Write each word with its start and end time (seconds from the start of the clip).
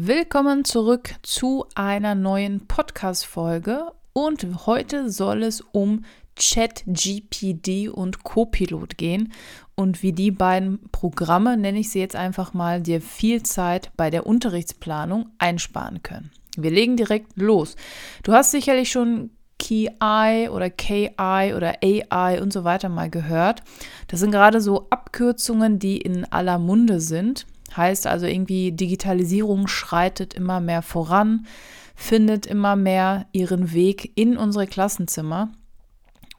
Willkommen 0.00 0.64
zurück 0.64 1.16
zu 1.24 1.66
einer 1.74 2.14
neuen 2.14 2.68
Podcast-Folge 2.68 3.90
und 4.12 4.46
heute 4.64 5.10
soll 5.10 5.42
es 5.42 5.60
um 5.60 6.04
ChatGPD 6.36 7.88
und 7.88 8.22
Copilot 8.22 8.96
gehen 8.96 9.32
und 9.74 10.04
wie 10.04 10.12
die 10.12 10.30
beiden 10.30 10.88
Programme, 10.92 11.56
nenne 11.56 11.80
ich 11.80 11.90
sie 11.90 11.98
jetzt 11.98 12.14
einfach 12.14 12.54
mal, 12.54 12.80
dir 12.80 13.00
viel 13.00 13.42
Zeit 13.42 13.90
bei 13.96 14.08
der 14.08 14.24
Unterrichtsplanung 14.24 15.30
einsparen 15.38 16.00
können. 16.04 16.30
Wir 16.56 16.70
legen 16.70 16.96
direkt 16.96 17.36
los. 17.36 17.74
Du 18.22 18.34
hast 18.34 18.52
sicherlich 18.52 18.92
schon 18.92 19.30
KI 19.58 20.48
oder 20.48 20.70
KI 20.70 21.54
oder 21.56 21.74
AI 21.82 22.40
und 22.40 22.52
so 22.52 22.62
weiter 22.62 22.88
mal 22.88 23.10
gehört. 23.10 23.64
Das 24.06 24.20
sind 24.20 24.30
gerade 24.30 24.60
so 24.60 24.86
Abkürzungen, 24.90 25.80
die 25.80 25.98
in 25.98 26.24
aller 26.24 26.60
Munde 26.60 27.00
sind. 27.00 27.46
Heißt 27.76 28.06
also 28.06 28.26
irgendwie, 28.26 28.72
Digitalisierung 28.72 29.66
schreitet 29.66 30.34
immer 30.34 30.60
mehr 30.60 30.82
voran, 30.82 31.46
findet 31.94 32.46
immer 32.46 32.76
mehr 32.76 33.26
ihren 33.32 33.72
Weg 33.72 34.12
in 34.14 34.36
unsere 34.36 34.66
Klassenzimmer. 34.66 35.50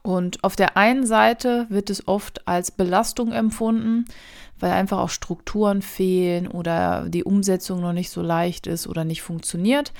Und 0.01 0.43
auf 0.43 0.55
der 0.55 0.77
einen 0.77 1.05
Seite 1.05 1.67
wird 1.69 1.89
es 1.89 2.07
oft 2.07 2.47
als 2.47 2.71
Belastung 2.71 3.31
empfunden, 3.31 4.05
weil 4.57 4.71
einfach 4.71 4.99
auch 4.99 5.09
Strukturen 5.09 5.81
fehlen 5.81 6.47
oder 6.47 7.07
die 7.09 7.23
Umsetzung 7.23 7.81
noch 7.81 7.93
nicht 7.93 8.09
so 8.09 8.21
leicht 8.21 8.65
ist 8.67 8.87
oder 8.87 9.03
nicht 9.03 9.21
funktioniert. 9.21 9.93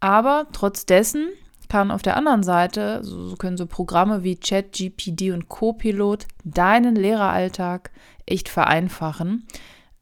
Aber 0.00 0.46
trotz 0.52 0.86
dessen 0.86 1.28
kann 1.68 1.90
auf 1.90 2.02
der 2.02 2.16
anderen 2.16 2.42
Seite, 2.42 3.00
so 3.02 3.34
können 3.36 3.56
so 3.56 3.66
Programme 3.66 4.22
wie 4.22 4.36
ChatGPD 4.36 5.32
und 5.32 5.48
Copilot 5.48 6.26
deinen 6.44 6.94
Lehreralltag 6.94 7.90
echt 8.26 8.48
vereinfachen 8.48 9.46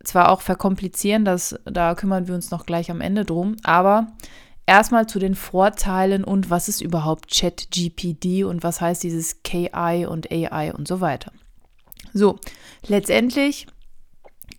zwar 0.04 0.30
auch 0.30 0.40
verkomplizieren, 0.40 1.24
das, 1.24 1.58
da 1.64 1.94
kümmern 1.94 2.26
wir 2.26 2.34
uns 2.34 2.50
noch 2.50 2.66
gleich 2.66 2.90
am 2.90 3.00
Ende 3.00 3.24
drum, 3.24 3.56
aber 3.62 4.08
erstmal 4.66 5.06
zu 5.06 5.18
den 5.18 5.34
Vorteilen 5.34 6.24
und 6.24 6.48
was 6.48 6.68
ist 6.68 6.80
überhaupt 6.80 7.30
ChatGPD 7.34 8.44
und 8.44 8.62
was 8.62 8.80
heißt 8.80 9.02
dieses 9.02 9.42
KI 9.42 10.06
und 10.08 10.30
AI 10.30 10.72
und 10.72 10.88
so 10.88 11.00
weiter. 11.00 11.32
So, 12.12 12.38
letztendlich 12.86 13.66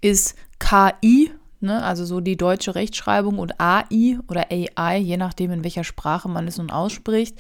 ist 0.01 0.35
KI, 0.59 1.31
ne, 1.59 1.83
also 1.83 2.05
so 2.05 2.19
die 2.19 2.37
deutsche 2.37 2.75
Rechtschreibung 2.75 3.39
und 3.39 3.59
AI 3.59 4.19
oder 4.27 4.47
AI, 4.51 4.97
je 4.97 5.17
nachdem 5.17 5.51
in 5.51 5.63
welcher 5.63 5.83
Sprache 5.83 6.29
man 6.29 6.47
es 6.47 6.57
nun 6.57 6.71
ausspricht, 6.71 7.37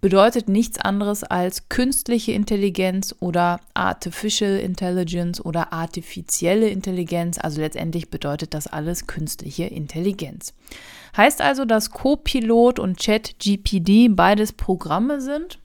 bedeutet 0.00 0.48
nichts 0.48 0.78
anderes 0.78 1.24
als 1.24 1.68
künstliche 1.68 2.32
Intelligenz 2.32 3.14
oder 3.20 3.60
Artificial 3.74 4.58
Intelligence 4.58 5.44
oder 5.44 5.72
artifizielle 5.72 6.68
Intelligenz. 6.68 7.38
Also 7.38 7.60
letztendlich 7.60 8.10
bedeutet 8.10 8.54
das 8.54 8.66
alles 8.66 9.06
künstliche 9.06 9.64
Intelligenz. 9.64 10.54
Heißt 11.16 11.40
also, 11.40 11.64
dass 11.64 11.90
Copilot 11.90 12.78
und 12.78 12.98
ChatGPD 12.98 14.08
beides 14.08 14.52
Programme 14.52 15.20
sind, 15.20 15.58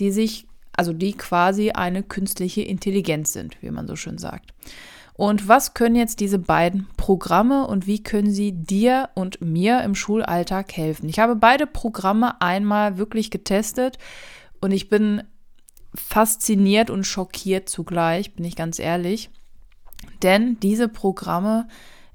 die 0.00 0.10
sich, 0.10 0.46
also 0.72 0.92
die 0.92 1.12
quasi 1.12 1.70
eine 1.70 2.02
künstliche 2.02 2.62
Intelligenz 2.62 3.32
sind, 3.32 3.56
wie 3.62 3.70
man 3.70 3.86
so 3.86 3.96
schön 3.96 4.18
sagt. 4.18 4.52
Und 5.18 5.48
was 5.48 5.74
können 5.74 5.96
jetzt 5.96 6.20
diese 6.20 6.38
beiden 6.38 6.86
Programme 6.96 7.66
und 7.66 7.88
wie 7.88 8.04
können 8.04 8.30
sie 8.30 8.52
dir 8.52 9.08
und 9.16 9.40
mir 9.40 9.82
im 9.82 9.96
Schulalltag 9.96 10.72
helfen? 10.76 11.08
Ich 11.08 11.18
habe 11.18 11.34
beide 11.34 11.66
Programme 11.66 12.40
einmal 12.40 12.98
wirklich 12.98 13.32
getestet 13.32 13.98
und 14.60 14.70
ich 14.70 14.88
bin 14.88 15.24
fasziniert 15.92 16.88
und 16.88 17.02
schockiert 17.02 17.68
zugleich, 17.68 18.36
bin 18.36 18.44
ich 18.44 18.54
ganz 18.54 18.78
ehrlich. 18.78 19.30
Denn 20.22 20.60
diese 20.60 20.86
Programme 20.86 21.66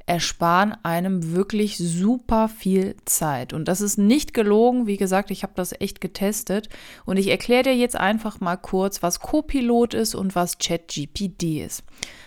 ersparen 0.06 0.76
einem 0.84 1.34
wirklich 1.34 1.78
super 1.78 2.50
viel 2.50 2.96
Zeit. 3.06 3.54
Und 3.54 3.68
das 3.68 3.82
ist 3.82 3.98
nicht 3.98 4.34
gelogen. 4.34 4.86
Wie 4.88 4.98
gesagt, 4.98 5.32
ich 5.32 5.44
habe 5.44 5.54
das 5.56 5.74
echt 5.80 6.02
getestet. 6.02 6.70
Und 7.06 7.18
ich 7.18 7.30
erkläre 7.30 7.64
dir 7.64 7.76
jetzt 7.76 7.96
einfach 7.96 8.40
mal 8.40 8.58
kurz, 8.58 9.02
was 9.02 9.20
Copilot 9.20 9.94
ist 9.94 10.16
und 10.16 10.36
was 10.36 10.58
ChatGPD 10.58 11.64
ist. 11.64 11.84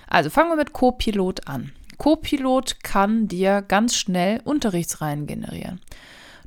Also 0.08 0.30
fangen 0.30 0.50
wir 0.50 0.56
mit 0.56 0.72
Copilot 0.72 1.46
an. 1.48 1.72
Copilot 1.98 2.82
kann 2.82 3.28
dir 3.28 3.62
ganz 3.62 3.96
schnell 3.96 4.40
Unterrichtsreihen 4.44 5.26
generieren. 5.26 5.80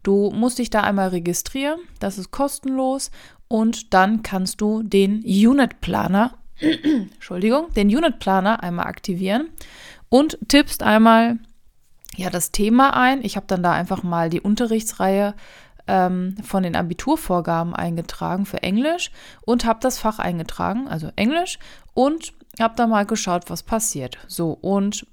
Du 0.03 0.31
musst 0.31 0.59
dich 0.59 0.69
da 0.69 0.81
einmal 0.81 1.09
registrieren, 1.09 1.79
das 1.99 2.17
ist 2.17 2.31
kostenlos 2.31 3.11
und 3.47 3.93
dann 3.93 4.23
kannst 4.23 4.61
du 4.61 4.81
den 4.81 5.23
Unit 5.25 5.81
Planer, 5.81 6.37
Entschuldigung, 6.61 7.73
den 7.73 7.87
Unit 7.89 8.19
Planer 8.19 8.63
einmal 8.63 8.87
aktivieren 8.87 9.49
und 10.09 10.37
tippst 10.47 10.83
einmal 10.83 11.37
ja 12.15 12.29
das 12.29 12.51
Thema 12.51 12.95
ein. 12.95 13.23
Ich 13.23 13.35
habe 13.35 13.47
dann 13.47 13.63
da 13.63 13.71
einfach 13.73 14.03
mal 14.03 14.29
die 14.29 14.41
Unterrichtsreihe 14.41 15.35
ähm, 15.87 16.35
von 16.43 16.63
den 16.63 16.75
Abiturvorgaben 16.75 17.75
eingetragen 17.75 18.45
für 18.45 18.61
Englisch 18.61 19.11
und 19.41 19.65
habe 19.65 19.79
das 19.81 19.97
Fach 19.97 20.19
eingetragen, 20.19 20.87
also 20.87 21.09
Englisch 21.15 21.59
und 21.93 22.33
habe 22.59 22.75
da 22.75 22.87
mal 22.87 23.05
geschaut, 23.05 23.49
was 23.49 23.63
passiert. 23.63 24.17
So, 24.27 24.51
und 24.51 25.05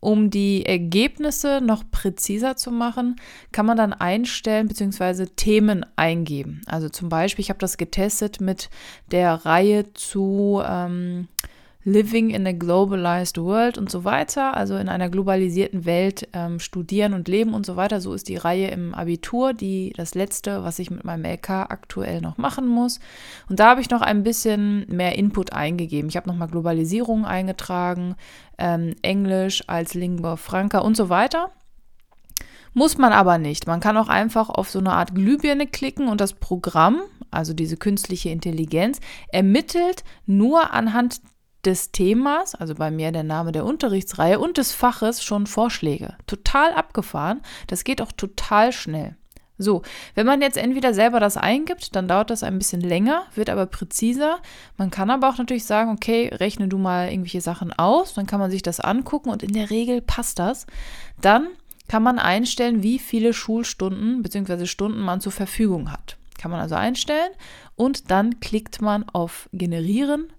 um 0.00 0.30
die 0.30 0.66
Ergebnisse 0.66 1.60
noch 1.62 1.84
präziser 1.88 2.56
zu 2.56 2.72
machen, 2.72 3.20
kann 3.52 3.66
man 3.66 3.76
dann 3.76 3.92
einstellen 3.92 4.66
bzw. 4.66 5.26
Themen 5.26 5.86
eingeben. 5.94 6.62
Also 6.66 6.88
zum 6.88 7.08
Beispiel, 7.08 7.44
ich 7.44 7.50
habe 7.50 7.60
das 7.60 7.76
getestet 7.76 8.40
mit 8.40 8.68
der 9.12 9.46
Reihe 9.46 9.92
zu 9.92 10.60
ähm, 10.66 11.28
Living 11.84 12.30
in 12.30 12.46
a 12.46 12.52
Globalized 12.52 13.38
World 13.38 13.76
und 13.76 13.90
so 13.90 14.04
weiter, 14.04 14.56
also 14.56 14.76
in 14.76 14.88
einer 14.88 15.08
globalisierten 15.08 15.84
Welt 15.84 16.28
ähm, 16.32 16.60
studieren 16.60 17.12
und 17.12 17.26
leben 17.26 17.54
und 17.54 17.66
so 17.66 17.74
weiter. 17.74 18.00
So 18.00 18.14
ist 18.14 18.28
die 18.28 18.36
Reihe 18.36 18.68
im 18.68 18.94
Abitur, 18.94 19.52
die 19.52 19.92
das 19.96 20.14
letzte, 20.14 20.62
was 20.62 20.78
ich 20.78 20.90
mit 20.90 21.04
meinem 21.04 21.24
LK 21.24 21.50
aktuell 21.50 22.20
noch 22.20 22.38
machen 22.38 22.68
muss. 22.68 23.00
Und 23.48 23.58
da 23.58 23.70
habe 23.70 23.80
ich 23.80 23.90
noch 23.90 24.02
ein 24.02 24.22
bisschen 24.22 24.86
mehr 24.88 25.16
Input 25.16 25.52
eingegeben. 25.52 26.08
Ich 26.08 26.16
habe 26.16 26.28
nochmal 26.28 26.48
Globalisierung 26.48 27.24
eingetragen, 27.24 28.14
ähm, 28.58 28.94
Englisch 29.02 29.64
als 29.66 29.94
Lingua 29.94 30.36
Franca 30.36 30.78
und 30.78 30.96
so 30.96 31.08
weiter. 31.08 31.50
Muss 32.74 32.96
man 32.96 33.12
aber 33.12 33.38
nicht. 33.38 33.66
Man 33.66 33.80
kann 33.80 33.96
auch 33.96 34.08
einfach 34.08 34.48
auf 34.48 34.70
so 34.70 34.78
eine 34.78 34.92
Art 34.92 35.14
Glühbirne 35.14 35.66
klicken 35.66 36.08
und 36.08 36.20
das 36.20 36.32
Programm, 36.32 37.02
also 37.30 37.52
diese 37.52 37.76
künstliche 37.76 38.30
Intelligenz, 38.30 39.00
ermittelt 39.28 40.04
nur 40.26 40.72
anhand 40.72 41.20
des 41.64 41.92
Themas, 41.92 42.54
also 42.54 42.74
bei 42.74 42.90
mir 42.90 43.12
der 43.12 43.22
Name 43.22 43.52
der 43.52 43.64
Unterrichtsreihe 43.64 44.38
und 44.38 44.58
des 44.58 44.72
Faches 44.72 45.22
schon 45.22 45.46
Vorschläge. 45.46 46.16
Total 46.26 46.72
abgefahren. 46.72 47.40
Das 47.68 47.84
geht 47.84 48.02
auch 48.02 48.12
total 48.12 48.72
schnell. 48.72 49.16
So, 49.58 49.82
wenn 50.14 50.26
man 50.26 50.40
jetzt 50.40 50.56
entweder 50.56 50.92
selber 50.92 51.20
das 51.20 51.36
eingibt, 51.36 51.94
dann 51.94 52.08
dauert 52.08 52.30
das 52.30 52.42
ein 52.42 52.58
bisschen 52.58 52.80
länger, 52.80 53.24
wird 53.34 53.48
aber 53.48 53.66
präziser. 53.66 54.38
Man 54.76 54.90
kann 54.90 55.10
aber 55.10 55.28
auch 55.28 55.38
natürlich 55.38 55.64
sagen, 55.64 55.92
okay, 55.92 56.30
rechne 56.32 56.68
du 56.68 56.78
mal 56.78 57.10
irgendwelche 57.10 57.40
Sachen 57.40 57.72
aus, 57.72 58.14
dann 58.14 58.26
kann 58.26 58.40
man 58.40 58.50
sich 58.50 58.62
das 58.62 58.80
angucken 58.80 59.30
und 59.30 59.42
in 59.42 59.52
der 59.52 59.70
Regel 59.70 60.00
passt 60.00 60.38
das. 60.38 60.66
Dann 61.20 61.48
kann 61.86 62.02
man 62.02 62.18
einstellen, 62.18 62.82
wie 62.82 62.98
viele 62.98 63.32
Schulstunden 63.32 64.22
bzw. 64.22 64.66
Stunden 64.66 65.00
man 65.00 65.20
zur 65.20 65.32
Verfügung 65.32 65.92
hat. 65.92 66.16
Kann 66.38 66.50
man 66.50 66.60
also 66.60 66.74
einstellen 66.74 67.30
und 67.76 68.10
dann 68.10 68.40
klickt 68.40 68.82
man 68.82 69.08
auf 69.08 69.48
Generieren 69.52 70.32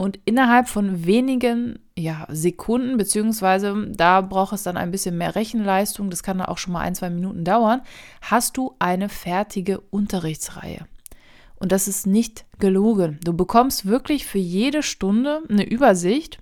und 0.00 0.18
innerhalb 0.24 0.66
von 0.66 1.04
wenigen 1.04 1.78
ja, 1.94 2.26
Sekunden, 2.30 2.96
beziehungsweise 2.96 3.86
da 3.90 4.22
braucht 4.22 4.54
es 4.54 4.62
dann 4.62 4.78
ein 4.78 4.90
bisschen 4.90 5.18
mehr 5.18 5.34
Rechenleistung, 5.34 6.08
das 6.08 6.22
kann 6.22 6.38
dann 6.38 6.46
auch 6.46 6.56
schon 6.56 6.72
mal 6.72 6.80
ein, 6.80 6.94
zwei 6.94 7.10
Minuten 7.10 7.44
dauern, 7.44 7.82
hast 8.22 8.56
du 8.56 8.74
eine 8.78 9.10
fertige 9.10 9.78
Unterrichtsreihe. 9.78 10.86
Und 11.56 11.70
das 11.70 11.86
ist 11.86 12.06
nicht 12.06 12.46
gelogen. 12.58 13.20
Du 13.24 13.34
bekommst 13.34 13.84
wirklich 13.84 14.24
für 14.24 14.38
jede 14.38 14.82
Stunde 14.82 15.42
eine 15.50 15.68
Übersicht 15.68 16.38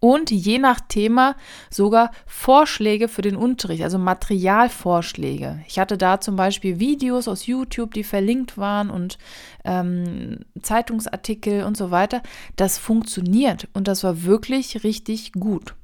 und 0.00 0.30
je 0.30 0.58
nach 0.58 0.80
Thema 0.80 1.36
sogar 1.70 2.10
Vorschläge 2.26 3.08
für 3.08 3.22
den 3.22 3.36
Unterricht, 3.36 3.82
also 3.82 3.98
Materialvorschläge. 3.98 5.60
Ich 5.66 5.78
hatte 5.78 5.98
da 5.98 6.20
zum 6.20 6.36
Beispiel 6.36 6.78
Videos 6.78 7.28
aus 7.28 7.46
YouTube, 7.46 7.94
die 7.94 8.04
verlinkt 8.04 8.58
waren 8.58 8.90
und 8.90 9.18
ähm, 9.64 10.40
Zeitungsartikel 10.62 11.64
und 11.64 11.76
so 11.76 11.90
weiter. 11.90 12.22
Das 12.56 12.78
funktioniert 12.78 13.68
und 13.74 13.88
das 13.88 14.04
war 14.04 14.24
wirklich 14.24 14.84
richtig 14.84 15.32
gut. 15.32 15.74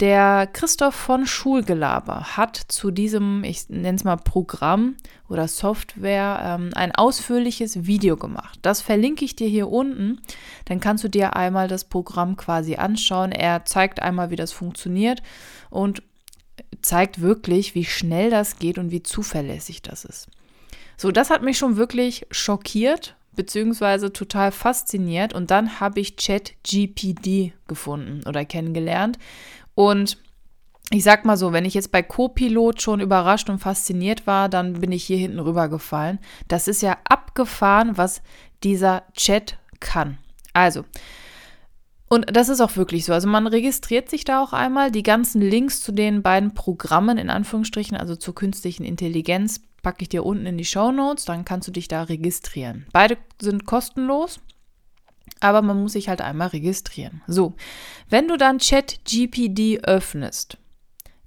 Der 0.00 0.48
Christoph 0.50 0.94
von 0.94 1.26
Schulgelaber 1.26 2.38
hat 2.38 2.56
zu 2.56 2.90
diesem, 2.90 3.44
ich 3.44 3.68
nenne 3.68 3.96
es 3.96 4.04
mal 4.04 4.16
Programm 4.16 4.96
oder 5.28 5.46
Software, 5.46 6.40
ähm, 6.42 6.70
ein 6.74 6.94
ausführliches 6.94 7.84
Video 7.84 8.16
gemacht. 8.16 8.58
Das 8.62 8.80
verlinke 8.80 9.26
ich 9.26 9.36
dir 9.36 9.46
hier 9.46 9.68
unten. 9.68 10.22
Dann 10.64 10.80
kannst 10.80 11.04
du 11.04 11.08
dir 11.08 11.36
einmal 11.36 11.68
das 11.68 11.84
Programm 11.84 12.38
quasi 12.38 12.76
anschauen. 12.76 13.30
Er 13.30 13.66
zeigt 13.66 14.00
einmal, 14.00 14.30
wie 14.30 14.36
das 14.36 14.52
funktioniert 14.52 15.22
und 15.68 16.02
zeigt 16.80 17.20
wirklich, 17.20 17.74
wie 17.74 17.84
schnell 17.84 18.30
das 18.30 18.58
geht 18.58 18.78
und 18.78 18.90
wie 18.90 19.02
zuverlässig 19.02 19.82
das 19.82 20.06
ist. 20.06 20.28
So, 20.96 21.10
das 21.12 21.28
hat 21.28 21.42
mich 21.42 21.58
schon 21.58 21.76
wirklich 21.76 22.26
schockiert 22.30 23.16
beziehungsweise 23.36 24.12
total 24.12 24.50
fasziniert 24.50 25.34
und 25.34 25.50
dann 25.50 25.78
habe 25.78 26.00
ich 26.00 26.16
ChatGPD 26.16 27.52
gefunden 27.68 28.26
oder 28.26 28.44
kennengelernt 28.44 29.18
und 29.80 30.18
ich 30.90 31.04
sag 31.04 31.24
mal 31.24 31.38
so, 31.38 31.54
wenn 31.54 31.64
ich 31.64 31.72
jetzt 31.72 31.90
bei 31.90 32.02
Copilot 32.02 32.82
schon 32.82 33.00
überrascht 33.00 33.48
und 33.48 33.60
fasziniert 33.60 34.26
war, 34.26 34.50
dann 34.50 34.74
bin 34.74 34.92
ich 34.92 35.04
hier 35.04 35.16
hinten 35.16 35.38
rüber 35.38 35.70
gefallen. 35.70 36.18
Das 36.48 36.68
ist 36.68 36.82
ja 36.82 36.98
abgefahren, 37.08 37.96
was 37.96 38.20
dieser 38.62 39.04
Chat 39.14 39.56
kann. 39.80 40.18
Also, 40.52 40.84
und 42.10 42.36
das 42.36 42.50
ist 42.50 42.60
auch 42.60 42.76
wirklich 42.76 43.06
so. 43.06 43.14
Also 43.14 43.26
man 43.26 43.46
registriert 43.46 44.10
sich 44.10 44.24
da 44.24 44.42
auch 44.42 44.52
einmal. 44.52 44.90
Die 44.90 45.02
ganzen 45.02 45.40
Links 45.40 45.80
zu 45.80 45.92
den 45.92 46.20
beiden 46.20 46.52
Programmen, 46.52 47.16
in 47.16 47.30
Anführungsstrichen, 47.30 47.96
also 47.96 48.16
zur 48.16 48.34
künstlichen 48.34 48.84
Intelligenz, 48.84 49.62
packe 49.82 50.02
ich 50.02 50.10
dir 50.10 50.26
unten 50.26 50.44
in 50.44 50.58
die 50.58 50.66
Show 50.66 50.92
Notes. 50.92 51.24
Dann 51.24 51.46
kannst 51.46 51.68
du 51.68 51.72
dich 51.72 51.88
da 51.88 52.02
registrieren. 52.02 52.84
Beide 52.92 53.16
sind 53.40 53.64
kostenlos. 53.64 54.40
Aber 55.38 55.62
man 55.62 55.80
muss 55.80 55.92
sich 55.92 56.08
halt 56.08 56.20
einmal 56.20 56.48
registrieren. 56.48 57.22
So, 57.26 57.54
wenn 58.08 58.28
du 58.28 58.36
dann 58.36 58.58
ChatGPD 58.58 59.80
öffnest, 59.82 60.58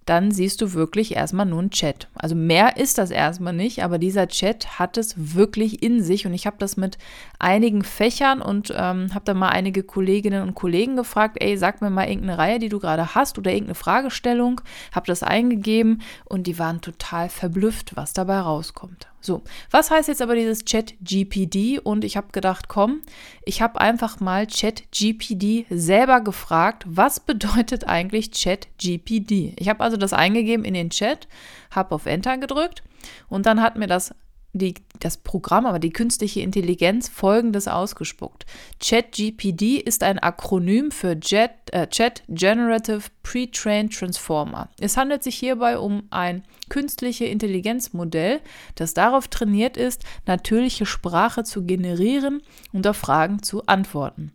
dann 0.06 0.32
siehst 0.32 0.62
du 0.62 0.74
wirklich 0.74 1.16
erstmal 1.16 1.46
nur 1.46 1.60
einen 1.60 1.72
Chat. 1.72 2.08
Also 2.14 2.36
mehr 2.36 2.78
ist 2.78 2.98
das 2.98 3.12
erstmal 3.12 3.54
nicht, 3.54 3.84
aber 3.84 3.98
dieser 3.98 4.28
Chat 4.28 4.80
hat 4.80 4.98
es 4.98 5.36
wirklich 5.36 5.82
in 5.82 6.04
sich 6.04 6.26
und 6.26 6.34
ich 6.34 6.46
habe 6.46 6.58
das 6.60 6.78
mit 6.78 6.98
einigen 7.40 7.84
Fächern 7.84 8.42
und 8.42 8.74
ähm, 8.76 9.14
habe 9.14 9.26
dann 9.26 9.38
mal 9.38 9.50
einige 9.50 9.84
Kolleginnen 9.84 10.44
und 10.44 10.56
Kollegen 10.56 10.96
gefragt, 10.96 11.38
ey, 11.40 11.58
sag 11.58 11.82
mir 11.82 11.90
mal 11.90 12.08
irgendeine 12.08 12.38
Reihe, 12.38 12.60
die 12.60 12.70
du 12.70 12.80
gerade 12.80 13.16
hast 13.16 13.38
oder 13.38 13.52
irgendeine 13.52 13.76
Fragestellung, 13.76 14.62
habe 14.92 15.08
das 15.08 15.24
eingegeben 15.24 16.02
und 16.26 16.48
die 16.48 16.60
waren 16.60 16.82
total 16.82 17.30
verblüfft, 17.30 17.96
was 17.96 18.14
dabei 18.14 18.40
rauskommt. 18.40 19.08
So, 19.26 19.42
was 19.72 19.90
heißt 19.90 20.10
jetzt 20.10 20.22
aber 20.22 20.36
dieses 20.36 20.66
Chat-GPD? 20.66 21.80
Und 21.80 22.04
ich 22.04 22.18
habe 22.18 22.28
gedacht, 22.34 22.68
komm, 22.68 23.02
ich 23.46 23.62
habe 23.62 23.80
einfach 23.80 24.20
mal 24.20 24.48
Chat-GPD 24.48 25.66
selber 25.70 26.20
gefragt, 26.20 26.84
was 26.86 27.22
bedeutet 27.22 27.88
eigentlich 27.88 28.32
Chat-GPD? 28.32 29.54
Ich 29.58 29.70
habe 29.70 29.82
also 29.82 29.96
das 29.96 30.12
eingegeben 30.12 30.66
in 30.66 30.74
den 30.74 30.90
Chat, 30.90 31.30
habe 31.72 31.96
auf 31.96 32.06
Enter 32.06 32.38
gedrückt 32.38 32.84
und 33.30 33.46
dann 33.46 33.62
hat 33.62 33.78
mir 33.78 33.88
das 33.88 34.14
die, 34.54 34.76
das 35.00 35.18
Programm, 35.18 35.66
aber 35.66 35.80
die 35.80 35.90
künstliche 35.90 36.42
Intelligenz 36.42 37.10
folgendes 37.10 37.68
ausgespuckt. 37.68 38.46
ChatGPD 38.80 39.78
ist 39.78 40.04
ein 40.04 40.20
Akronym 40.20 40.92
für 40.92 41.18
Jet, 41.22 41.52
äh, 41.72 41.88
Chat 41.88 42.24
Generative 42.30 43.02
Pre-Trained 43.24 43.92
Transformer. 43.92 44.70
Es 44.80 44.96
handelt 44.96 45.24
sich 45.24 45.36
hierbei 45.36 45.80
um 45.80 46.04
ein 46.12 46.44
künstliche 46.70 47.26
Intelligenzmodell, 47.26 48.42
das 48.76 48.94
darauf 48.94 49.28
trainiert 49.28 49.76
ist, 49.76 50.04
natürliche 50.28 50.86
Sprache 50.86 51.44
zu 51.44 51.66
generieren 51.66 52.44
und 52.72 52.86
auf 52.86 52.98
Fragen 52.98 53.42
zu 53.42 53.66
antworten. 53.66 54.32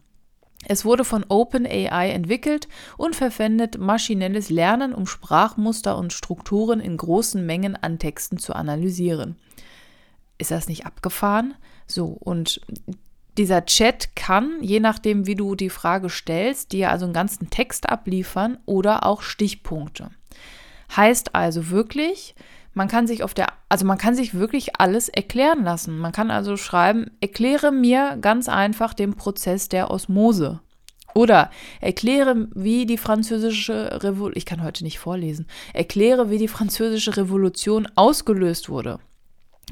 Es 0.67 0.85
wurde 0.85 1.05
von 1.05 1.25
OpenAI 1.29 2.11
entwickelt 2.11 2.67
und 2.97 3.15
verwendet 3.15 3.79
maschinelles 3.79 4.51
Lernen, 4.51 4.93
um 4.93 5.07
Sprachmuster 5.07 5.97
und 5.97 6.13
Strukturen 6.13 6.81
in 6.81 6.97
großen 6.97 7.47
Mengen 7.47 7.77
an 7.77 8.01
Texten 8.01 8.39
zu 8.39 8.55
analysieren 8.57 9.37
ist 10.39 10.51
das 10.51 10.69
nicht 10.69 10.87
abgefahren? 10.87 11.55
So, 11.87 12.07
und 12.07 12.61
dieser 13.37 13.65
Chat 13.67 14.17
kann, 14.17 14.59
je 14.61 14.81
nachdem, 14.81 15.27
wie 15.27 15.37
du 15.37 15.55
die 15.55 15.71
Frage 15.71 16.11
stellst, 16.11 16.73
dir 16.73 16.91
also 16.91 17.05
einen 17.05 17.15
ganzen 17.15 17.51
Text 17.51 17.89
abliefern 17.89 18.59
oder 18.67 19.07
auch 19.07 19.23
Stichpunkte. 19.23 20.11
Heißt 20.97 21.35
also 21.35 21.71
wirklich, 21.71 22.35
man 22.75 22.89
kann 22.89 23.07
sich 23.07 23.23
auf 23.23 23.35
der, 23.35 23.49
also 23.69 23.85
man 23.87 23.99
kann 23.99 24.15
sich 24.15 24.35
wirklich 24.35 24.81
alles 24.81 25.09
erklären 25.09 25.65
lassen. 25.65 25.99
Man 25.99 26.13
kann 26.13 26.31
also 26.31 26.57
schreiben, 26.57 27.11
erkläre 27.21 27.73
mir 27.73 28.19
ganz 28.21 28.49
einfach 28.49 28.95
den 28.95 29.15
Prozess 29.15 29.69
der 29.69 29.91
Osmose. 29.91 30.61
Oder 31.15 31.51
erkläre, 31.81 32.49
wie 32.55 32.87
die 32.87 32.99
französische 32.99 34.03
Revolution, 34.03 34.37
ich 34.37 34.47
kann 34.47 34.63
heute 34.63 34.85
nicht 34.85 34.99
vorlesen, 34.99 35.47
erkläre, 35.73 36.31
wie 36.31 36.39
die 36.39 36.49
französische 36.49 37.17
Revolution 37.17 37.89
ausgelöst 37.97 38.69
wurde. 38.69 39.01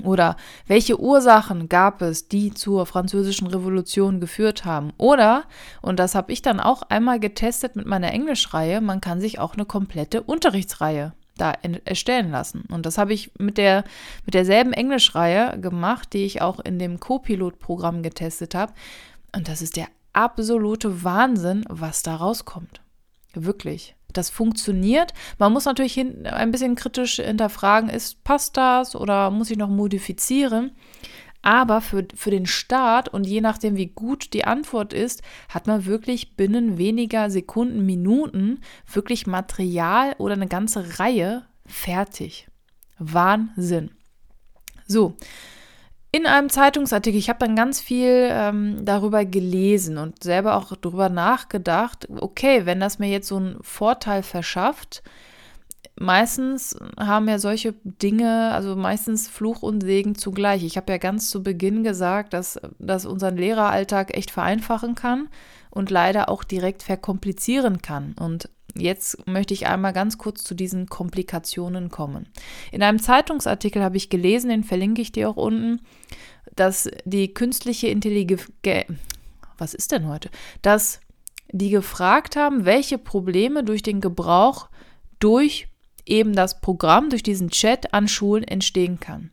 Oder 0.02 0.36
welche 0.66 1.00
Ursachen 1.00 1.68
gab 1.68 2.02
es, 2.02 2.28
die 2.28 2.52
zur 2.52 2.86
Französischen 2.86 3.46
Revolution 3.46 4.20
geführt 4.20 4.64
haben? 4.64 4.92
Oder, 4.98 5.44
und 5.80 5.98
das 5.98 6.14
habe 6.14 6.32
ich 6.32 6.42
dann 6.42 6.60
auch 6.60 6.82
einmal 6.82 7.18
getestet 7.20 7.76
mit 7.76 7.86
meiner 7.86 8.12
Englischreihe, 8.12 8.80
man 8.80 9.00
kann 9.00 9.20
sich 9.20 9.38
auch 9.38 9.54
eine 9.54 9.64
komplette 9.64 10.22
Unterrichtsreihe 10.22 11.12
da 11.38 11.52
erstellen 11.84 12.30
lassen. 12.30 12.64
Und 12.70 12.86
das 12.86 12.98
habe 12.98 13.12
ich 13.12 13.30
mit, 13.38 13.58
der, 13.58 13.84
mit 14.24 14.34
derselben 14.34 14.72
Englischreihe 14.72 15.58
gemacht, 15.60 16.12
die 16.12 16.24
ich 16.24 16.40
auch 16.40 16.60
in 16.60 16.78
dem 16.78 16.98
Copilot-Programm 16.98 18.02
getestet 18.02 18.54
habe. 18.54 18.72
Und 19.34 19.48
das 19.48 19.60
ist 19.60 19.76
der 19.76 19.88
absolute 20.12 21.04
Wahnsinn, 21.04 21.64
was 21.68 22.02
da 22.02 22.16
rauskommt. 22.16 22.80
Wirklich 23.44 23.96
das 24.16 24.30
funktioniert. 24.30 25.12
Man 25.38 25.52
muss 25.52 25.64
natürlich 25.64 25.98
ein 25.98 26.50
bisschen 26.50 26.74
kritisch 26.74 27.16
hinterfragen, 27.16 27.88
ist, 27.88 28.22
passt 28.24 28.56
das 28.56 28.96
oder 28.96 29.30
muss 29.30 29.50
ich 29.50 29.58
noch 29.58 29.68
modifizieren? 29.68 30.72
Aber 31.42 31.80
für, 31.80 32.06
für 32.14 32.30
den 32.30 32.46
Start 32.46 33.08
und 33.08 33.24
je 33.24 33.40
nachdem, 33.40 33.76
wie 33.76 33.86
gut 33.86 34.32
die 34.32 34.44
Antwort 34.44 34.92
ist, 34.92 35.22
hat 35.48 35.68
man 35.68 35.86
wirklich 35.86 36.36
binnen 36.36 36.76
weniger 36.76 37.30
Sekunden, 37.30 37.86
Minuten 37.86 38.60
wirklich 38.92 39.26
Material 39.26 40.14
oder 40.18 40.34
eine 40.34 40.48
ganze 40.48 40.98
Reihe 40.98 41.44
fertig. 41.64 42.48
Wahnsinn. 42.98 43.90
So, 44.88 45.16
in 46.16 46.26
einem 46.26 46.48
Zeitungsartikel, 46.48 47.18
ich 47.18 47.28
habe 47.28 47.40
dann 47.40 47.54
ganz 47.56 47.80
viel 47.80 48.28
ähm, 48.30 48.84
darüber 48.86 49.26
gelesen 49.26 49.98
und 49.98 50.24
selber 50.24 50.56
auch 50.56 50.74
darüber 50.74 51.10
nachgedacht, 51.10 52.08
okay, 52.20 52.64
wenn 52.64 52.80
das 52.80 52.98
mir 52.98 53.08
jetzt 53.08 53.28
so 53.28 53.36
einen 53.36 53.58
Vorteil 53.60 54.22
verschafft, 54.22 55.02
meistens 56.00 56.74
haben 56.98 57.28
ja 57.28 57.38
solche 57.38 57.74
Dinge, 57.84 58.52
also 58.52 58.76
meistens 58.76 59.28
Fluch 59.28 59.62
und 59.62 59.82
Segen 59.82 60.14
zugleich. 60.14 60.64
Ich 60.64 60.78
habe 60.78 60.90
ja 60.90 60.98
ganz 60.98 61.28
zu 61.28 61.42
Beginn 61.42 61.84
gesagt, 61.84 62.32
dass 62.32 62.58
das 62.78 63.04
unseren 63.04 63.36
Lehreralltag 63.36 64.16
echt 64.16 64.30
vereinfachen 64.30 64.94
kann 64.94 65.28
und 65.70 65.90
leider 65.90 66.30
auch 66.30 66.44
direkt 66.44 66.82
verkomplizieren 66.82 67.82
kann. 67.82 68.14
Und 68.18 68.48
Jetzt 68.78 69.26
möchte 69.26 69.54
ich 69.54 69.66
einmal 69.66 69.92
ganz 69.92 70.18
kurz 70.18 70.44
zu 70.44 70.54
diesen 70.54 70.86
Komplikationen 70.86 71.90
kommen. 71.90 72.28
In 72.72 72.82
einem 72.82 73.00
Zeitungsartikel 73.00 73.82
habe 73.82 73.96
ich 73.96 74.10
gelesen, 74.10 74.50
den 74.50 74.64
verlinke 74.64 75.02
ich 75.02 75.12
dir 75.12 75.28
auch 75.28 75.36
unten, 75.36 75.80
dass 76.54 76.90
die 77.04 77.32
künstliche 77.34 77.88
Intelligenz, 77.88 78.48
was 79.58 79.74
ist 79.74 79.92
denn 79.92 80.08
heute, 80.08 80.30
dass 80.62 81.00
die 81.52 81.70
gefragt 81.70 82.36
haben, 82.36 82.64
welche 82.64 82.98
Probleme 82.98 83.64
durch 83.64 83.82
den 83.82 84.00
Gebrauch 84.00 84.68
durch 85.18 85.68
eben 86.04 86.34
das 86.34 86.60
Programm, 86.60 87.10
durch 87.10 87.22
diesen 87.22 87.50
Chat 87.50 87.92
an 87.92 88.08
Schulen 88.08 88.44
entstehen 88.44 89.00
kann. 89.00 89.30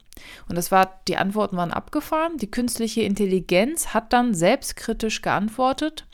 Und 0.47 0.55
das 0.55 0.71
war, 0.71 1.01
die 1.07 1.17
Antworten 1.17 1.57
waren 1.57 1.71
abgefahren. 1.71 2.37
Die 2.37 2.49
künstliche 2.49 3.01
Intelligenz 3.01 3.87
hat 3.87 4.13
dann 4.13 4.33
selbstkritisch 4.33 5.21
geantwortet. 5.21 6.05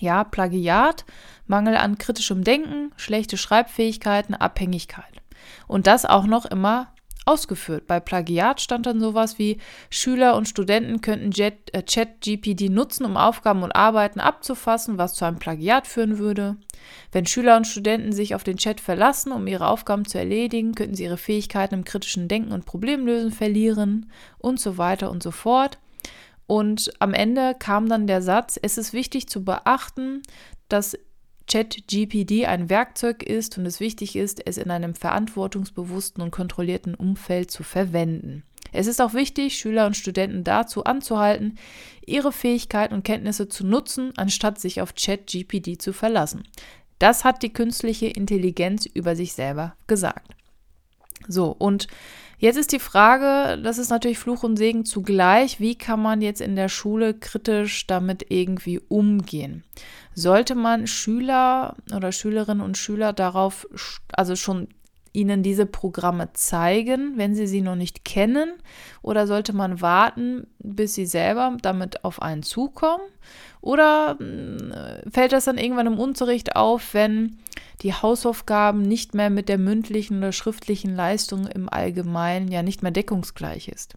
Ja, 0.00 0.24
Plagiat, 0.24 1.04
Mangel 1.46 1.76
an 1.76 1.98
kritischem 1.98 2.44
Denken, 2.44 2.92
schlechte 2.96 3.36
Schreibfähigkeiten, 3.36 4.34
Abhängigkeit. 4.34 5.22
Und 5.66 5.86
das 5.86 6.04
auch 6.04 6.26
noch 6.26 6.46
immer 6.46 6.92
ausgeführt. 7.28 7.86
Bei 7.86 8.00
Plagiat 8.00 8.60
stand 8.60 8.86
dann 8.86 9.00
sowas 9.00 9.38
wie 9.38 9.58
Schüler 9.90 10.34
und 10.34 10.48
Studenten 10.48 11.02
könnten 11.02 11.30
äh, 11.40 11.82
ChatGPD 11.82 12.70
nutzen, 12.70 13.04
um 13.04 13.16
Aufgaben 13.16 13.62
und 13.62 13.76
Arbeiten 13.76 14.18
abzufassen, 14.18 14.96
was 14.96 15.14
zu 15.14 15.26
einem 15.26 15.38
Plagiat 15.38 15.86
führen 15.86 16.18
würde. 16.18 16.56
Wenn 17.12 17.26
Schüler 17.26 17.56
und 17.58 17.66
Studenten 17.66 18.12
sich 18.12 18.34
auf 18.34 18.44
den 18.44 18.56
Chat 18.56 18.80
verlassen, 18.80 19.32
um 19.32 19.46
ihre 19.46 19.68
Aufgaben 19.68 20.06
zu 20.06 20.18
erledigen, 20.18 20.74
könnten 20.74 20.94
sie 20.94 21.04
ihre 21.04 21.18
Fähigkeiten 21.18 21.74
im 21.74 21.84
kritischen 21.84 22.28
Denken 22.28 22.52
und 22.52 22.64
Problemlösen 22.64 23.30
verlieren 23.30 24.10
und 24.38 24.58
so 24.58 24.78
weiter 24.78 25.10
und 25.10 25.22
so 25.22 25.30
fort. 25.30 25.78
Und 26.48 26.90
am 26.98 27.12
Ende 27.12 27.54
kam 27.56 27.90
dann 27.90 28.06
der 28.06 28.22
Satz, 28.22 28.58
es 28.60 28.78
ist 28.78 28.94
wichtig 28.94 29.28
zu 29.28 29.44
beachten, 29.44 30.22
dass 30.70 30.98
ChatGPD 31.46 32.46
ein 32.46 32.70
Werkzeug 32.70 33.22
ist 33.22 33.58
und 33.58 33.66
es 33.66 33.80
wichtig 33.80 34.16
ist, 34.16 34.46
es 34.46 34.56
in 34.56 34.70
einem 34.70 34.94
verantwortungsbewussten 34.94 36.22
und 36.22 36.30
kontrollierten 36.30 36.94
Umfeld 36.94 37.50
zu 37.50 37.62
verwenden. 37.62 38.44
Es 38.72 38.86
ist 38.86 39.00
auch 39.02 39.12
wichtig, 39.12 39.58
Schüler 39.58 39.86
und 39.86 39.96
Studenten 39.96 40.42
dazu 40.42 40.84
anzuhalten, 40.84 41.58
ihre 42.06 42.32
Fähigkeiten 42.32 42.94
und 42.94 43.04
Kenntnisse 43.04 43.48
zu 43.48 43.66
nutzen, 43.66 44.12
anstatt 44.16 44.58
sich 44.58 44.80
auf 44.80 44.94
ChatGPD 44.94 45.76
zu 45.76 45.92
verlassen. 45.92 46.44
Das 46.98 47.24
hat 47.24 47.42
die 47.42 47.52
künstliche 47.52 48.06
Intelligenz 48.06 48.86
über 48.86 49.14
sich 49.14 49.34
selber 49.34 49.76
gesagt. 49.86 50.34
So, 51.28 51.54
und 51.56 51.86
jetzt 52.38 52.56
ist 52.56 52.72
die 52.72 52.78
Frage, 52.78 53.60
das 53.62 53.78
ist 53.78 53.90
natürlich 53.90 54.18
Fluch 54.18 54.42
und 54.42 54.56
Segen 54.56 54.84
zugleich, 54.84 55.60
wie 55.60 55.76
kann 55.76 56.00
man 56.00 56.22
jetzt 56.22 56.40
in 56.40 56.56
der 56.56 56.68
Schule 56.68 57.14
kritisch 57.14 57.86
damit 57.86 58.26
irgendwie 58.30 58.80
umgehen? 58.88 59.62
Sollte 60.14 60.54
man 60.54 60.86
Schüler 60.86 61.76
oder 61.94 62.10
Schülerinnen 62.10 62.64
und 62.64 62.76
Schüler 62.76 63.12
darauf, 63.12 63.68
also 64.12 64.34
schon 64.34 64.68
ihnen 65.12 65.42
diese 65.42 65.66
Programme 65.66 66.32
zeigen, 66.32 67.14
wenn 67.16 67.34
sie 67.34 67.46
sie 67.46 67.60
noch 67.60 67.76
nicht 67.76 68.04
kennen? 68.04 68.54
Oder 69.02 69.26
sollte 69.26 69.52
man 69.52 69.80
warten, 69.80 70.46
bis 70.58 70.94
sie 70.94 71.06
selber 71.06 71.56
damit 71.62 72.04
auf 72.04 72.22
einen 72.22 72.42
zukommen? 72.42 73.04
Oder 73.60 74.16
hm, 74.18 74.72
fällt 75.10 75.32
das 75.32 75.46
dann 75.46 75.58
irgendwann 75.58 75.86
im 75.86 75.98
Unterricht 75.98 76.56
auf, 76.56 76.94
wenn 76.94 77.38
die 77.82 77.94
Hausaufgaben 77.94 78.82
nicht 78.82 79.14
mehr 79.14 79.30
mit 79.30 79.48
der 79.48 79.58
mündlichen 79.58 80.18
oder 80.18 80.32
schriftlichen 80.32 80.94
Leistung 80.94 81.46
im 81.46 81.68
Allgemeinen 81.68 82.48
ja 82.48 82.62
nicht 82.62 82.82
mehr 82.82 82.92
deckungsgleich 82.92 83.68
ist? 83.68 83.96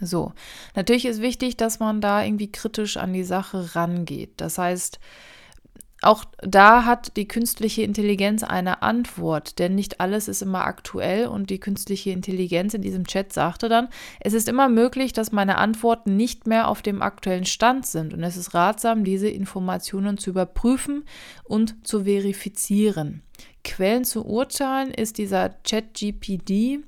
So, 0.00 0.32
natürlich 0.74 1.06
ist 1.06 1.22
wichtig, 1.22 1.56
dass 1.56 1.78
man 1.78 2.00
da 2.00 2.22
irgendwie 2.22 2.52
kritisch 2.52 2.98
an 2.98 3.12
die 3.12 3.24
Sache 3.24 3.74
rangeht. 3.74 4.32
Das 4.36 4.58
heißt, 4.58 5.00
auch 6.06 6.24
da 6.38 6.84
hat 6.84 7.16
die 7.16 7.28
künstliche 7.28 7.82
Intelligenz 7.82 8.42
eine 8.42 8.82
Antwort, 8.82 9.58
denn 9.58 9.74
nicht 9.74 10.00
alles 10.00 10.28
ist 10.28 10.40
immer 10.40 10.64
aktuell 10.64 11.26
und 11.26 11.50
die 11.50 11.60
künstliche 11.60 12.10
Intelligenz 12.10 12.74
in 12.74 12.82
diesem 12.82 13.06
Chat 13.06 13.32
sagte 13.32 13.68
dann, 13.68 13.88
es 14.20 14.32
ist 14.32 14.48
immer 14.48 14.68
möglich, 14.68 15.12
dass 15.12 15.32
meine 15.32 15.58
Antworten 15.58 16.16
nicht 16.16 16.46
mehr 16.46 16.68
auf 16.68 16.82
dem 16.82 17.02
aktuellen 17.02 17.44
Stand 17.44 17.86
sind 17.86 18.14
und 18.14 18.22
es 18.22 18.36
ist 18.36 18.54
ratsam, 18.54 19.04
diese 19.04 19.28
Informationen 19.28 20.16
zu 20.16 20.30
überprüfen 20.30 21.04
und 21.44 21.86
zu 21.86 22.04
verifizieren. 22.04 23.22
Quellen 23.64 24.04
zu 24.04 24.24
urteilen 24.24 24.92
ist 24.92 25.18
dieser 25.18 25.50
ChatGPD 25.50 26.80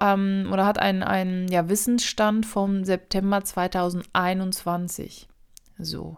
ähm, 0.00 0.50
oder 0.52 0.66
hat 0.66 0.78
einen, 0.78 1.02
einen 1.02 1.48
ja, 1.48 1.68
Wissensstand 1.68 2.46
vom 2.46 2.84
September 2.84 3.44
2021. 3.44 5.28
So. 5.78 6.16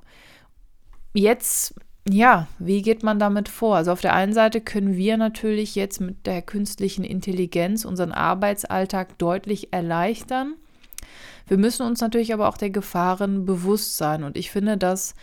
Jetzt 1.15 1.75
ja, 2.09 2.47
wie 2.59 2.83
geht 2.83 3.03
man 3.03 3.19
damit 3.19 3.49
vor? 3.49 3.77
Also 3.77 3.93
auf 3.93 4.01
der 4.01 4.15
einen 4.15 4.33
Seite 4.33 4.61
können 4.61 4.97
wir 4.97 5.17
natürlich 5.17 5.75
jetzt 5.75 6.01
mit 6.01 6.27
der 6.27 6.41
künstlichen 6.41 7.05
Intelligenz 7.05 7.85
unseren 7.85 8.13
Arbeitsalltag 8.13 9.19
deutlich 9.19 9.73
erleichtern. 9.73 10.55
Wir 11.49 11.59
müssen 11.59 11.87
uns 11.87 12.01
natürlich 12.01 12.33
aber 12.33 12.49
auch 12.49 12.57
der 12.57 12.71
Gefahren 12.71 13.45
bewusst 13.45 13.97
sein. 13.97 14.23
Und 14.23 14.37
ich 14.37 14.51
finde, 14.51 14.77
dass 14.77 15.15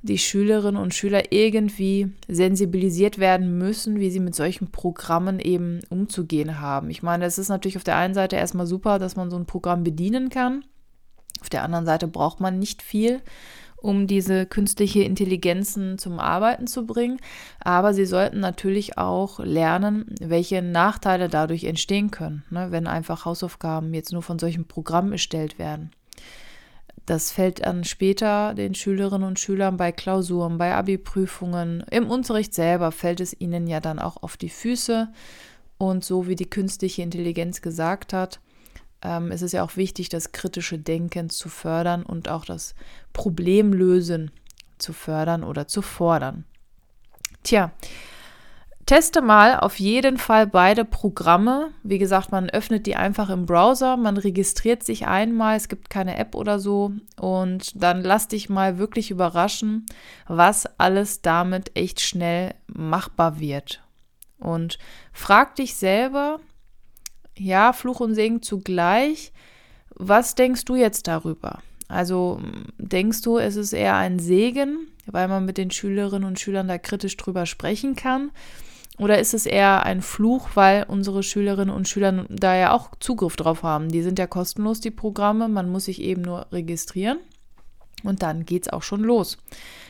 die 0.00 0.18
Schülerinnen 0.18 0.80
und 0.80 0.94
Schüler 0.94 1.32
irgendwie 1.32 2.10
sensibilisiert 2.28 3.18
werden 3.18 3.58
müssen, 3.58 4.00
wie 4.00 4.10
sie 4.10 4.20
mit 4.20 4.34
solchen 4.34 4.70
Programmen 4.70 5.38
eben 5.38 5.80
umzugehen 5.90 6.60
haben. 6.60 6.90
Ich 6.90 7.02
meine, 7.02 7.24
es 7.24 7.38
ist 7.38 7.50
natürlich 7.50 7.76
auf 7.76 7.84
der 7.84 7.96
einen 7.96 8.14
Seite 8.14 8.36
erstmal 8.36 8.66
super, 8.66 8.98
dass 8.98 9.16
man 9.16 9.30
so 9.30 9.36
ein 9.36 9.46
Programm 9.46 9.84
bedienen 9.84 10.28
kann. 10.28 10.64
Auf 11.40 11.50
der 11.50 11.62
anderen 11.62 11.86
Seite 11.86 12.08
braucht 12.08 12.40
man 12.40 12.58
nicht 12.58 12.82
viel 12.82 13.20
um 13.82 14.06
diese 14.06 14.46
künstliche 14.46 15.02
Intelligenzen 15.02 15.98
zum 15.98 16.18
Arbeiten 16.18 16.66
zu 16.66 16.86
bringen. 16.86 17.18
Aber 17.60 17.92
sie 17.92 18.06
sollten 18.06 18.40
natürlich 18.40 18.96
auch 18.96 19.40
lernen, 19.40 20.14
welche 20.20 20.62
Nachteile 20.62 21.28
dadurch 21.28 21.64
entstehen 21.64 22.10
können, 22.10 22.44
ne, 22.50 22.68
wenn 22.70 22.86
einfach 22.86 23.24
Hausaufgaben 23.24 23.92
jetzt 23.92 24.12
nur 24.12 24.22
von 24.22 24.38
solchen 24.38 24.66
Programmen 24.66 25.12
erstellt 25.12 25.58
werden. 25.58 25.90
Das 27.06 27.32
fällt 27.32 27.66
dann 27.66 27.82
später 27.82 28.54
den 28.54 28.76
Schülerinnen 28.76 29.26
und 29.26 29.40
Schülern 29.40 29.76
bei 29.76 29.90
Klausuren, 29.90 30.56
bei 30.56 30.72
Abi-Prüfungen, 30.74 31.84
im 31.90 32.08
Unterricht 32.08 32.54
selber 32.54 32.92
fällt 32.92 33.20
es 33.20 33.38
ihnen 33.40 33.66
ja 33.66 33.80
dann 33.80 33.98
auch 33.98 34.22
auf 34.22 34.36
die 34.36 34.48
Füße. 34.48 35.08
Und 35.78 36.04
so 36.04 36.28
wie 36.28 36.36
die 36.36 36.48
künstliche 36.48 37.02
Intelligenz 37.02 37.60
gesagt 37.60 38.12
hat, 38.12 38.38
ähm, 39.02 39.30
es 39.30 39.42
ist 39.42 39.52
ja 39.52 39.64
auch 39.64 39.76
wichtig, 39.76 40.08
das 40.08 40.32
kritische 40.32 40.78
Denken 40.78 41.30
zu 41.30 41.48
fördern 41.48 42.02
und 42.02 42.28
auch 42.28 42.44
das 42.44 42.74
Problemlösen 43.12 44.30
zu 44.78 44.92
fördern 44.92 45.44
oder 45.44 45.68
zu 45.68 45.82
fordern. 45.82 46.44
Tja, 47.42 47.72
teste 48.86 49.22
mal 49.22 49.58
auf 49.58 49.78
jeden 49.80 50.18
Fall 50.18 50.46
beide 50.46 50.84
Programme. 50.84 51.70
Wie 51.82 51.98
gesagt, 51.98 52.30
man 52.30 52.50
öffnet 52.50 52.86
die 52.86 52.96
einfach 52.96 53.30
im 53.30 53.46
Browser, 53.46 53.96
man 53.96 54.16
registriert 54.16 54.82
sich 54.82 55.06
einmal, 55.06 55.56
es 55.56 55.68
gibt 55.68 55.90
keine 55.90 56.16
App 56.18 56.34
oder 56.34 56.58
so 56.58 56.92
und 57.20 57.82
dann 57.82 58.02
lass 58.02 58.28
dich 58.28 58.48
mal 58.48 58.78
wirklich 58.78 59.10
überraschen, 59.10 59.86
was 60.26 60.66
alles 60.78 61.22
damit 61.22 61.76
echt 61.76 62.00
schnell 62.00 62.54
machbar 62.66 63.40
wird. 63.40 63.82
Und 64.38 64.78
frag 65.12 65.54
dich 65.54 65.76
selber, 65.76 66.40
ja, 67.36 67.72
Fluch 67.72 68.00
und 68.00 68.14
Segen 68.14 68.42
zugleich. 68.42 69.32
Was 69.94 70.34
denkst 70.34 70.64
du 70.64 70.76
jetzt 70.76 71.06
darüber? 71.06 71.60
Also 71.88 72.40
denkst 72.78 73.22
du, 73.22 73.38
es 73.38 73.56
ist 73.56 73.72
eher 73.72 73.96
ein 73.96 74.18
Segen, 74.18 74.88
weil 75.06 75.28
man 75.28 75.44
mit 75.44 75.58
den 75.58 75.70
Schülerinnen 75.70 76.26
und 76.26 76.40
Schülern 76.40 76.68
da 76.68 76.78
kritisch 76.78 77.16
drüber 77.16 77.44
sprechen 77.46 77.96
kann? 77.96 78.30
Oder 78.98 79.18
ist 79.18 79.34
es 79.34 79.46
eher 79.46 79.84
ein 79.84 80.02
Fluch, 80.02 80.50
weil 80.54 80.84
unsere 80.86 81.22
Schülerinnen 81.22 81.74
und 81.74 81.88
Schüler 81.88 82.26
da 82.28 82.54
ja 82.54 82.72
auch 82.72 82.90
Zugriff 83.00 83.36
drauf 83.36 83.62
haben? 83.62 83.88
Die 83.88 84.02
sind 84.02 84.18
ja 84.18 84.26
kostenlos, 84.26 84.80
die 84.80 84.90
Programme. 84.90 85.48
Man 85.48 85.70
muss 85.70 85.86
sich 85.86 86.00
eben 86.00 86.22
nur 86.22 86.46
registrieren. 86.52 87.18
Und 88.04 88.22
dann 88.22 88.44
geht's 88.44 88.68
auch 88.68 88.82
schon 88.82 89.02
los. 89.02 89.38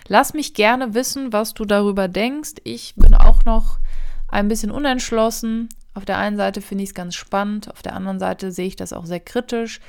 Lass 0.09 0.35
mich 0.35 0.55
gerne 0.55 0.95
wissen, 0.95 1.33
was 1.33 1.55
du 1.55 1.65
darüber 1.65 2.09
denkst. 2.09 2.55
Ich 2.65 2.95
bin 2.97 3.15
auch 3.15 3.45
noch 3.45 3.79
ein 4.29 4.49
bisschen 4.49 4.71
unentschlossen. 4.71 5.69
Auf 5.95 6.05
der 6.05 6.19
einen 6.19 6.37
Seite 6.37 6.61
finde 6.61 6.85
ich 6.85 6.91
es 6.91 6.95
ganz 6.95 7.15
spannend, 7.15 7.71
auf 7.71 7.83
der 7.83 7.95
anderen 7.95 8.19
Seite 8.19 8.51
sehe 8.51 8.67
ich 8.67 8.77
das 8.77 8.93
auch 8.93 9.05
sehr 9.05 9.21
kritisch, 9.21 9.81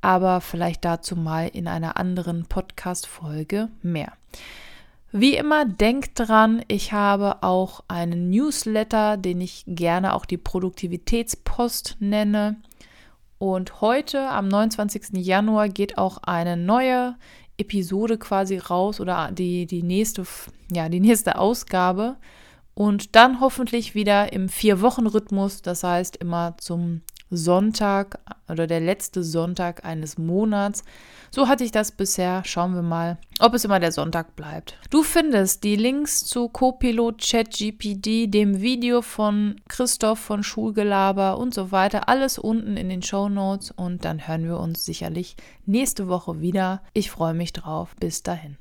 aber 0.00 0.40
vielleicht 0.40 0.84
dazu 0.84 1.16
mal 1.16 1.48
in 1.48 1.68
einer 1.68 1.96
anderen 1.98 2.46
Podcast-Folge 2.46 3.68
mehr. 3.82 4.12
Wie 5.12 5.36
immer, 5.36 5.64
denkt 5.64 6.12
dran, 6.14 6.62
ich 6.68 6.92
habe 6.92 7.42
auch 7.42 7.82
einen 7.88 8.30
Newsletter, 8.30 9.16
den 9.16 9.40
ich 9.40 9.64
gerne 9.66 10.14
auch 10.14 10.24
die 10.24 10.36
Produktivitätspost 10.36 11.96
nenne. 11.98 12.56
Und 13.38 13.80
heute, 13.80 14.28
am 14.28 14.46
29. 14.46 15.24
Januar, 15.24 15.68
geht 15.68 15.98
auch 15.98 16.18
eine 16.18 16.56
neue 16.56 17.16
Episode 17.58 18.18
quasi 18.18 18.58
raus 18.58 19.00
oder 19.00 19.32
die, 19.32 19.66
die, 19.66 19.82
nächste, 19.82 20.24
ja, 20.70 20.88
die 20.88 21.00
nächste 21.00 21.38
Ausgabe 21.38 22.16
und 22.74 23.16
dann 23.16 23.40
hoffentlich 23.40 23.94
wieder 23.94 24.32
im 24.32 24.48
Vier-Wochen-Rhythmus, 24.48 25.62
das 25.62 25.82
heißt 25.84 26.16
immer 26.16 26.56
zum 26.58 27.02
Sonntag 27.30 28.18
oder 28.48 28.66
der 28.66 28.80
letzte 28.80 29.22
Sonntag 29.22 29.84
eines 29.84 30.18
Monats. 30.18 30.82
So 31.30 31.46
hatte 31.46 31.62
ich 31.62 31.70
das 31.70 31.92
bisher. 31.92 32.42
Schauen 32.44 32.74
wir 32.74 32.82
mal, 32.82 33.18
ob 33.38 33.54
es 33.54 33.64
immer 33.64 33.78
der 33.78 33.92
Sonntag 33.92 34.34
bleibt. 34.34 34.76
Du 34.90 35.04
findest 35.04 35.62
die 35.62 35.76
Links 35.76 36.24
zu 36.24 36.48
Copilot 36.48 37.22
ChatGPD, 37.22 38.26
dem 38.26 38.60
Video 38.60 39.00
von 39.00 39.60
Christoph 39.68 40.18
von 40.18 40.42
Schulgelaber 40.42 41.38
und 41.38 41.54
so 41.54 41.70
weiter, 41.70 42.08
alles 42.08 42.38
unten 42.38 42.76
in 42.76 42.88
den 42.88 43.02
Show 43.02 43.28
Notes 43.28 43.70
und 43.70 44.04
dann 44.04 44.26
hören 44.26 44.44
wir 44.44 44.58
uns 44.58 44.84
sicherlich 44.84 45.36
nächste 45.66 46.08
Woche 46.08 46.40
wieder. 46.40 46.82
Ich 46.94 47.10
freue 47.10 47.34
mich 47.34 47.52
drauf. 47.52 47.94
Bis 48.00 48.22
dahin. 48.22 48.56